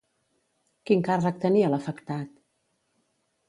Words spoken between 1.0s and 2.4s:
càrrec tenia l'afectat?